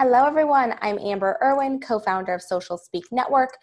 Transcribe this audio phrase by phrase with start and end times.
[0.00, 0.76] Hello, everyone.
[0.80, 3.58] I'm Amber Irwin, co founder of Social Speak Network.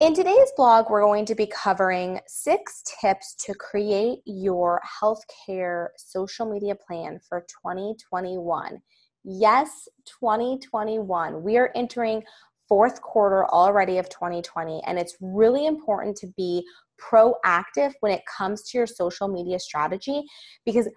[0.00, 6.50] In today's blog, we're going to be covering six tips to create your healthcare social
[6.50, 8.78] media plan for 2021.
[9.22, 11.42] Yes, 2021.
[11.42, 12.22] We are entering
[12.66, 16.64] fourth quarter already of 2020, and it's really important to be
[16.98, 20.22] proactive when it comes to your social media strategy
[20.64, 20.88] because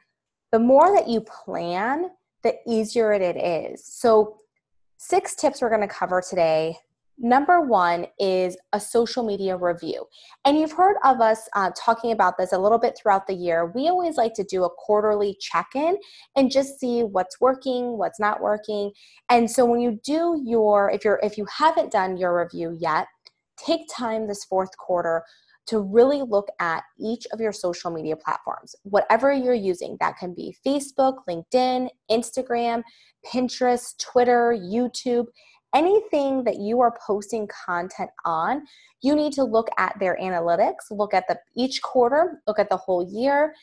[0.54, 2.12] the more that you plan,
[2.44, 3.86] the easier it is.
[3.86, 4.38] So,
[5.06, 6.78] six tips we're going to cover today.
[7.18, 10.06] Number one is a social media review.
[10.46, 13.72] And you've heard of us uh, talking about this a little bit throughout the year.
[13.76, 15.98] We always like to do a quarterly check in
[16.36, 18.92] and just see what's working, what's not working.
[19.30, 23.08] And so when you do your, if you're, if you haven't done your review yet,
[23.58, 25.24] take time this fourth quarter
[25.68, 29.98] to really look at each of your social media platforms, whatever you're using.
[30.00, 32.84] That can be Facebook, LinkedIn, Instagram,
[33.26, 35.28] Pinterest, Twitter, YouTube,
[35.74, 38.64] anything that you are posting content on.
[39.02, 42.78] You need to look at their analytics, look at the each quarter, look at the
[42.78, 43.54] whole year,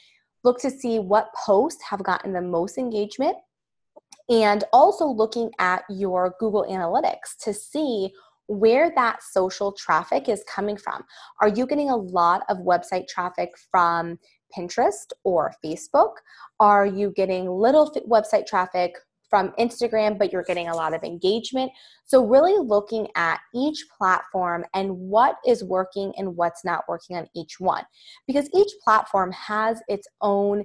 [0.42, 3.36] look to see what posts have gotten the most engagement
[4.30, 8.12] and also looking at your Google Analytics to see
[8.50, 11.04] where that social traffic is coming from.
[11.40, 14.18] Are you getting a lot of website traffic from
[14.56, 16.14] Pinterest or Facebook?
[16.58, 18.96] Are you getting little website traffic
[19.28, 21.70] from Instagram, but you're getting a lot of engagement?
[22.06, 27.28] So, really looking at each platform and what is working and what's not working on
[27.36, 27.84] each one.
[28.26, 30.64] Because each platform has its own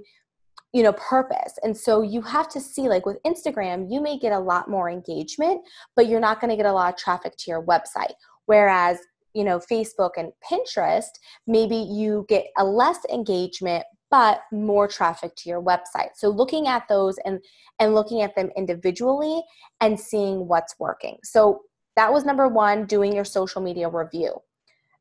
[0.75, 1.57] you know purpose.
[1.63, 4.89] And so you have to see like with instagram you may get a lot more
[4.89, 5.61] engagement
[5.95, 8.15] but you're not going to get a lot of traffic to your website.
[8.45, 8.97] Whereas
[9.33, 11.13] you know facebook and pinterest
[11.47, 16.11] maybe you get a less engagement but more traffic to your website.
[16.15, 17.39] So looking at those and
[17.79, 19.41] and looking at them individually
[19.79, 21.19] and seeing what's working.
[21.23, 21.61] So
[21.95, 24.41] that was number one doing your social media review.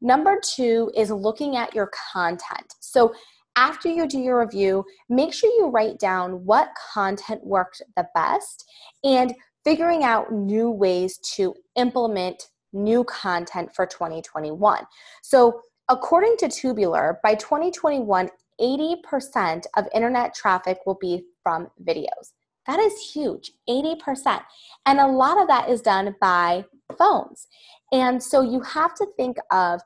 [0.00, 2.74] Number two is looking at your content.
[2.78, 3.12] So
[3.56, 8.64] after you do your review, make sure you write down what content worked the best
[9.02, 9.34] and
[9.64, 14.84] figuring out new ways to implement new content for 2021.
[15.22, 18.28] So, according to Tubular, by 2021,
[18.60, 22.32] 80% of internet traffic will be from videos.
[22.66, 24.40] That is huge, 80%.
[24.86, 26.64] And a lot of that is done by
[26.96, 27.46] phones.
[27.92, 29.80] And so you have to think of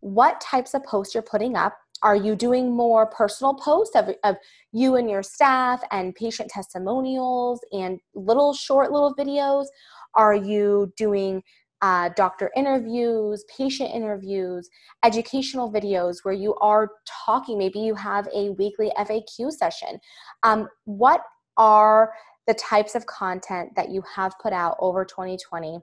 [0.00, 4.36] what types of posts you're putting up are you doing more personal posts of, of
[4.72, 9.66] you and your staff and patient testimonials and little short little videos?
[10.14, 11.42] Are you doing
[11.80, 14.68] uh, doctor interviews, patient interviews,
[15.04, 17.58] educational videos where you are talking?
[17.58, 19.98] Maybe you have a weekly FAQ session.
[20.42, 21.22] Um, what
[21.56, 22.12] are
[22.46, 25.80] the types of content that you have put out over 2020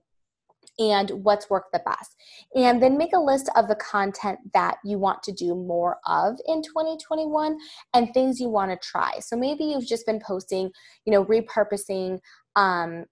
[0.79, 2.15] and what's worked the best.
[2.55, 6.37] And then make a list of the content that you want to do more of
[6.47, 7.57] in 2021
[7.93, 9.19] and things you want to try.
[9.19, 10.71] So maybe you've just been posting,
[11.05, 12.19] you know, repurposing
[12.55, 13.05] um,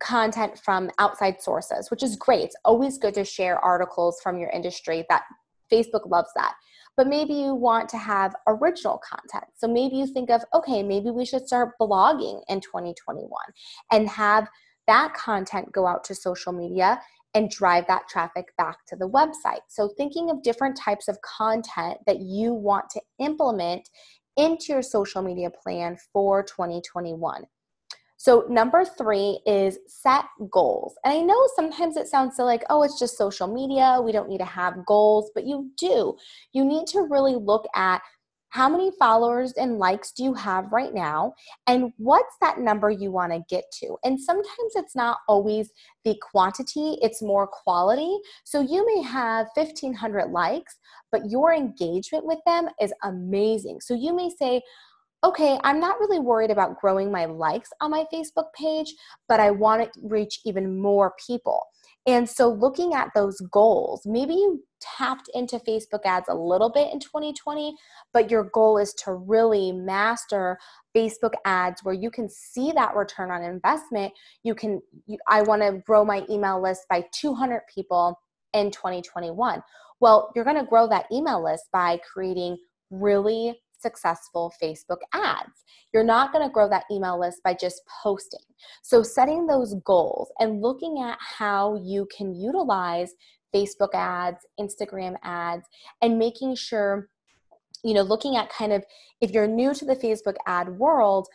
[0.00, 2.44] content from outside sources, which is great.
[2.44, 5.24] It's always good to share articles from your industry that
[5.72, 6.54] Facebook loves that.
[6.96, 9.50] But maybe you want to have original content.
[9.54, 13.28] So maybe you think of, okay, maybe we should start blogging in 2021
[13.92, 14.48] and have
[14.86, 17.00] that content go out to social media
[17.34, 19.60] and drive that traffic back to the website.
[19.68, 23.88] So, thinking of different types of content that you want to implement
[24.36, 27.44] into your social media plan for 2021.
[28.16, 30.94] So, number three is set goals.
[31.04, 34.00] And I know sometimes it sounds so like, oh, it's just social media.
[34.02, 36.16] We don't need to have goals, but you do.
[36.52, 38.00] You need to really look at
[38.56, 41.34] how many followers and likes do you have right now?
[41.66, 43.98] And what's that number you want to get to?
[44.02, 45.70] And sometimes it's not always
[46.06, 48.16] the quantity it's more quality.
[48.44, 50.78] So you may have 1500 likes
[51.12, 53.80] but your engagement with them is amazing.
[53.82, 54.62] So you may say
[55.24, 58.94] okay, I'm not really worried about growing my likes on my Facebook page,
[59.28, 61.62] but I want to reach even more people.
[62.06, 66.92] And so, looking at those goals, maybe you tapped into Facebook ads a little bit
[66.92, 67.74] in 2020,
[68.12, 70.58] but your goal is to really master
[70.96, 74.12] Facebook ads where you can see that return on investment.
[74.44, 78.18] You can, you, I want to grow my email list by 200 people
[78.52, 79.62] in 2021.
[79.98, 82.58] Well, you're going to grow that email list by creating
[82.90, 85.64] really successful Facebook ads.
[85.92, 88.40] You're not going to grow that email list by just posting.
[88.82, 93.12] So, setting those goals and looking at how you can utilize
[93.54, 95.66] Facebook ads, Instagram ads,
[96.02, 97.08] and making sure,
[97.84, 98.84] you know, looking at kind of
[99.20, 101.28] if you're new to the Facebook ad world,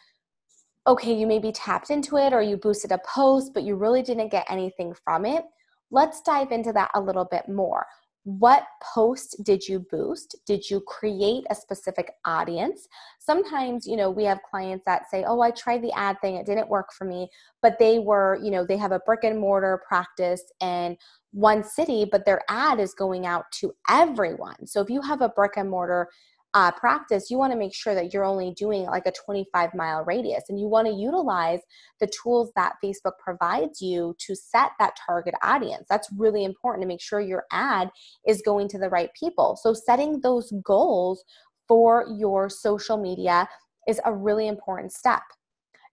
[0.88, 4.32] okay, you maybe tapped into it or you boosted a post, but you really didn't
[4.32, 5.44] get anything from it.
[5.92, 7.86] Let's dive into that a little bit more.
[8.24, 10.36] What post did you boost?
[10.46, 12.88] Did you create a specific audience?
[13.20, 16.46] Sometimes, you know, we have clients that say, Oh, I tried the ad thing, it
[16.46, 17.30] didn't work for me,
[17.64, 20.98] but they were, you know, they have a brick and mortar practice in
[21.32, 24.68] one city, but their ad is going out to everyone.
[24.68, 26.08] So if you have a brick and mortar
[26.54, 30.04] uh, practice, you want to make sure that you're only doing like a 25 mile
[30.04, 31.60] radius and you want to utilize
[32.00, 35.86] the tools that Facebook provides you to set that target audience.
[35.90, 37.90] That's really important to make sure your ad
[38.28, 39.58] is going to the right people.
[39.62, 41.24] So, setting those goals
[41.68, 43.48] for your social media
[43.88, 45.24] is a really important step.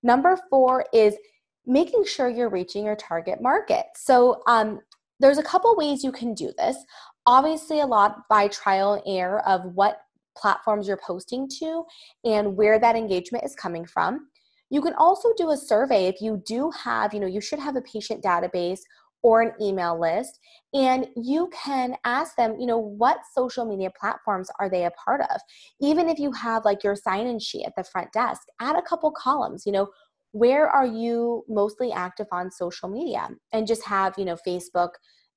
[0.03, 1.15] Number four is
[1.67, 3.87] making sure you're reaching your target market.
[3.95, 4.81] So, um,
[5.21, 6.77] there's a couple ways you can do this.
[7.27, 10.01] Obviously, a lot by trial and error of what
[10.39, 11.85] platforms you're posting to
[12.25, 14.29] and where that engagement is coming from.
[14.71, 17.77] You can also do a survey if you do have, you know, you should have
[17.77, 18.81] a patient database
[19.23, 20.39] or an email list
[20.75, 25.21] and you can ask them you know what social media platforms are they a part
[25.21, 25.41] of?
[25.81, 28.83] Even if you have like your sign in sheet at the front desk add a
[28.83, 29.89] couple columns you know
[30.33, 33.29] where are you mostly active on social media?
[33.53, 34.91] And just have you know facebook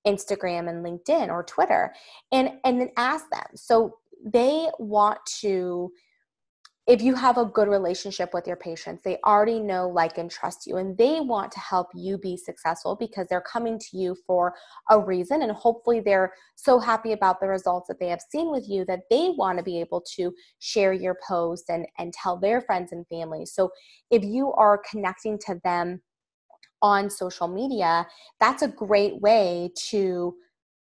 [0.06, 1.94] instagram and linkedin or twitter
[2.32, 3.46] and and then ask them.
[3.56, 5.92] So they want to
[6.88, 10.66] if you have a good relationship with your patients, they already know, like, and trust
[10.66, 14.54] you, and they want to help you be successful because they're coming to you for
[14.90, 15.44] a reason.
[15.44, 19.02] And hopefully, they're so happy about the results that they have seen with you that
[19.12, 23.08] they want to be able to share your post and, and tell their friends and
[23.08, 23.46] family.
[23.46, 23.70] So,
[24.10, 26.02] if you are connecting to them
[26.82, 28.08] on social media,
[28.40, 30.36] that's a great way to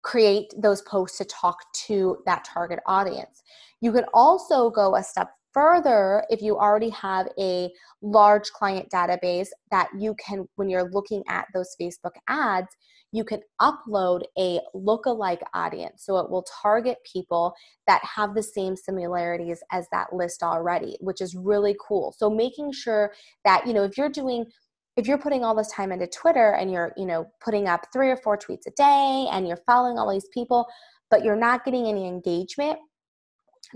[0.03, 1.57] create those posts to talk
[1.87, 3.41] to that target audience.
[3.81, 7.69] You could also go a step further if you already have a
[8.01, 12.75] large client database that you can, when you're looking at those Facebook ads,
[13.11, 16.03] you can upload a lookalike audience.
[16.03, 17.53] So it will target people
[17.85, 22.15] that have the same similarities as that list already, which is really cool.
[22.17, 23.13] So making sure
[23.45, 24.45] that, you know, if you're doing
[24.95, 28.09] if you're putting all this time into Twitter and you're, you know, putting up three
[28.09, 30.67] or four tweets a day and you're following all these people,
[31.09, 32.77] but you're not getting any engagement,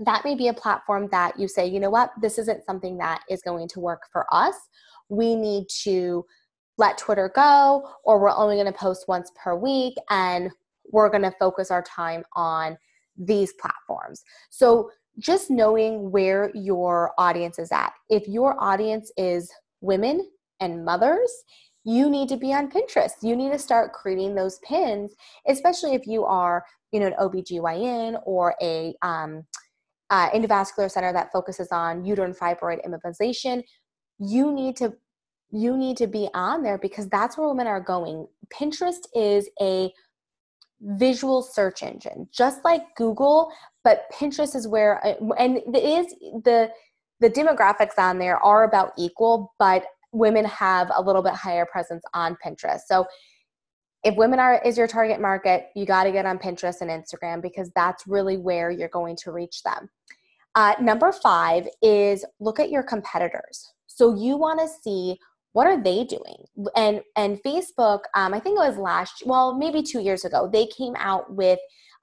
[0.04, 3.22] that may be a platform that you say, you know what, this isn't something that
[3.28, 4.54] is going to work for us.
[5.08, 6.24] We need to
[6.76, 10.50] let Twitter go, or we're only going to post once per week and
[10.92, 12.76] we're going to focus our time on
[13.16, 14.22] these platforms.
[14.50, 17.92] So, just knowing where your audience is at.
[18.08, 19.50] If your audience is
[19.80, 20.24] women
[20.60, 21.30] and mothers,
[21.84, 23.12] you need to be on Pinterest.
[23.22, 25.14] You need to start creating those pins,
[25.46, 29.44] especially if you are, you know, an OBGYN or a um,
[30.10, 33.62] uh, endovascular center that focuses on uterine fibroid embolization.
[34.18, 34.94] You need to
[35.50, 38.26] you need to be on there because that's where women are going.
[38.52, 39.90] Pinterest is a
[40.80, 43.50] visual search engine, just like Google,
[43.82, 46.14] but Pinterest is where uh, and it is
[46.44, 46.70] the
[47.20, 52.02] the demographics on there are about equal, but women have a little bit higher presence
[52.14, 52.80] on Pinterest.
[52.86, 53.06] So
[54.04, 57.42] if women are is your target market, you got to get on Pinterest and Instagram
[57.42, 59.88] because that's really where you're going to reach them.
[60.54, 63.72] Uh, number five is look at your competitors.
[63.86, 65.18] So you want to see
[65.52, 66.44] what are they doing
[66.76, 70.66] and and facebook um, i think it was last well maybe two years ago they
[70.66, 71.58] came out with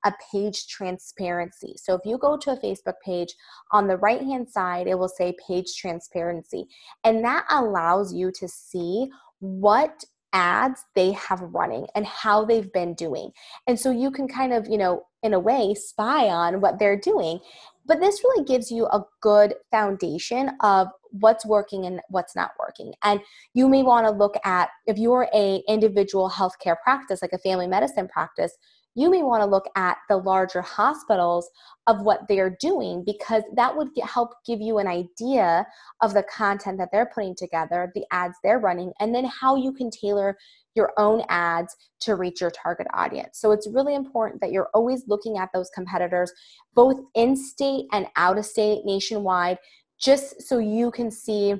[0.05, 1.75] a page transparency.
[1.77, 3.33] So if you go to a Facebook page,
[3.71, 6.67] on the right hand side, it will say page transparency.
[7.03, 9.09] And that allows you to see
[9.39, 13.31] what ads they have running and how they've been doing.
[13.67, 16.99] And so you can kind of, you know, in a way, spy on what they're
[16.99, 17.39] doing.
[17.85, 22.93] But this really gives you a good foundation of what's working and what's not working.
[23.03, 23.21] And
[23.53, 27.67] you may want to look at if you're a individual healthcare practice, like a family
[27.67, 28.55] medicine practice,
[28.95, 31.49] you may want to look at the larger hospitals
[31.87, 35.65] of what they're doing because that would get, help give you an idea
[36.01, 39.71] of the content that they're putting together, the ads they're running, and then how you
[39.73, 40.37] can tailor
[40.75, 43.39] your own ads to reach your target audience.
[43.39, 46.31] So it's really important that you're always looking at those competitors,
[46.73, 49.57] both in state and out of state, nationwide,
[49.99, 51.55] just so you can see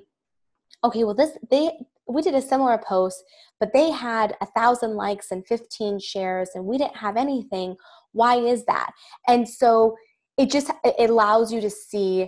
[0.83, 1.71] okay well this they
[2.07, 3.24] we did a similar post,
[3.59, 7.75] but they had a thousand likes and 15 shares, and we didn't have anything.
[8.12, 8.91] Why is that?
[9.27, 9.95] And so
[10.38, 12.27] it just it allows you to see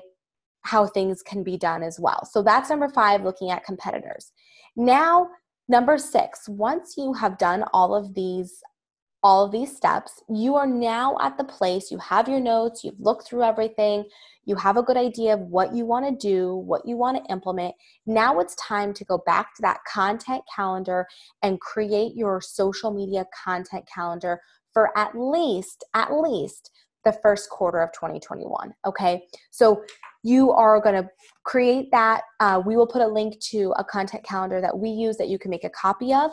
[0.63, 2.25] how things can be done as well.
[2.25, 4.31] So that's number five, looking at competitors.
[4.75, 5.29] Now,
[5.67, 8.61] number six, once you have done all of these
[9.27, 12.97] all of these steps, you are now at the place, you have your notes, you've
[12.97, 14.05] looked through everything,
[14.45, 17.29] you have a good idea of what you want to do, what you want to
[17.29, 17.75] implement.
[18.05, 21.05] Now it's time to go back to that content calendar
[21.43, 24.39] and create your social media content calendar
[24.71, 26.71] for at least, at least
[27.03, 28.73] the first quarter of 2021.
[28.85, 29.23] Okay.
[29.51, 29.83] So
[30.23, 31.09] you are going to
[31.43, 32.21] create that.
[32.39, 35.37] Uh, we will put a link to a content calendar that we use that you
[35.37, 36.31] can make a copy of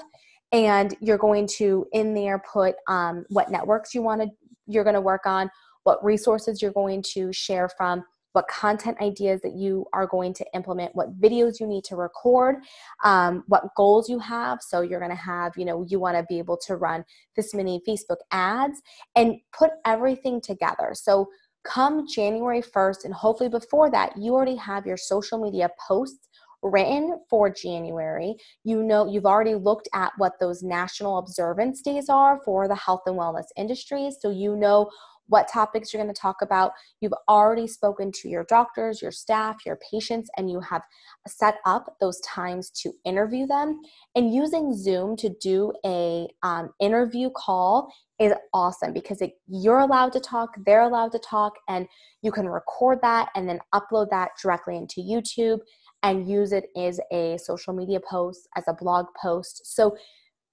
[0.55, 4.29] and you're going to in there put um, what networks you want to
[4.67, 5.51] you're going to work on
[5.83, 10.45] what resources you're going to share from what content ideas that you are going to
[10.55, 12.57] implement what videos you need to record
[13.05, 14.61] um, what goals you have.
[14.61, 17.05] So you're going to have you know you want to be able to run
[17.37, 18.81] this many facebook ads
[19.17, 20.93] and put everything together.
[20.95, 21.29] So
[21.65, 26.29] come january 1st and hopefully before that you already have your social media posts
[26.65, 28.35] written for January.
[28.65, 33.03] You know, you've already looked at what those national observance days are for the health
[33.07, 34.11] and wellness industry.
[34.21, 34.91] So you know
[35.27, 36.73] what topics you're going to talk about.
[37.01, 40.83] You've already spoken to your doctors, your staff, your patients, and you have
[41.27, 43.81] set up those times to interview them.
[44.15, 50.13] And using Zoom to do a um, interview call is awesome because it, you're allowed
[50.13, 51.87] to talk, they're allowed to talk, and
[52.23, 55.61] you can record that and then upload that directly into YouTube
[56.03, 59.63] and use it as a social media post, as a blog post.
[59.75, 59.97] So,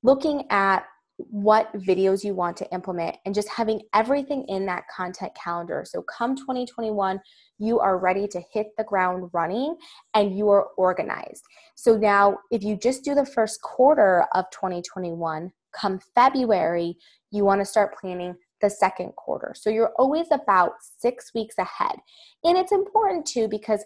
[0.03, 0.85] looking at
[1.17, 5.83] what videos you want to implement and just having everything in that content calendar.
[5.85, 7.19] So, come 2021,
[7.59, 9.75] you are ready to hit the ground running
[10.15, 11.43] and you are organized.
[11.75, 16.97] So, now if you just do the first quarter of 2021, come February,
[17.31, 19.53] you want to start planning the second quarter.
[19.55, 21.95] So, you're always about six weeks ahead.
[22.43, 23.83] And it's important too because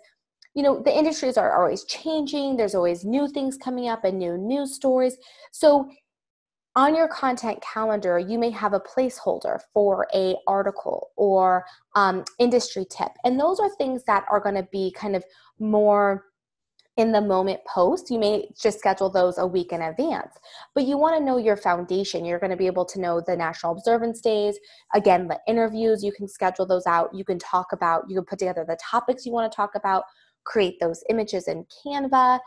[0.55, 4.37] you know the industries are always changing there's always new things coming up and new
[4.37, 5.17] news stories
[5.51, 5.89] so
[6.75, 11.65] on your content calendar you may have a placeholder for a article or
[11.95, 15.23] um, industry tip and those are things that are going to be kind of
[15.59, 16.25] more
[16.97, 20.33] in the moment post you may just schedule those a week in advance.
[20.73, 22.23] But you want to know your foundation.
[22.23, 24.57] You're going to be able to know the national observance days
[24.93, 27.13] again the interviews you can schedule those out.
[27.13, 30.03] You can talk about you can put together the topics you want to talk about
[30.45, 32.39] create those images in Canva,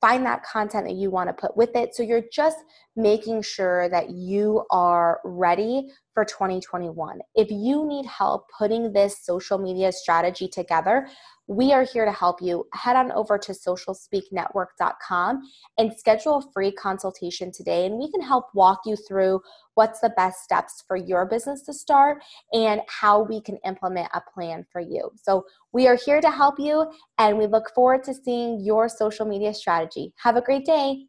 [0.00, 1.94] find that content that you want to put with it.
[1.94, 2.58] So you're just
[2.94, 5.88] making sure that you are ready
[6.18, 7.20] for 2021.
[7.36, 11.06] If you need help putting this social media strategy together,
[11.46, 12.66] we are here to help you.
[12.74, 15.42] Head on over to socialspeaknetwork.com
[15.78, 19.40] and schedule a free consultation today, and we can help walk you through
[19.74, 22.20] what's the best steps for your business to start
[22.52, 25.12] and how we can implement a plan for you.
[25.22, 29.24] So, we are here to help you, and we look forward to seeing your social
[29.24, 30.12] media strategy.
[30.16, 31.04] Have a great day.